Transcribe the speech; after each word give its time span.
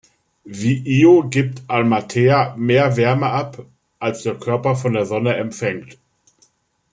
Wie 0.45 0.79
Io 0.83 1.29
gibt 1.29 1.61
Amalthea 1.67 2.55
mehr 2.57 2.97
Wärme 2.97 3.27
ab, 3.29 3.63
als 3.99 4.23
der 4.23 4.33
Körper 4.33 4.75
von 4.75 4.93
der 4.93 5.05
Sonne 5.05 5.35
empfängt. 5.35 5.99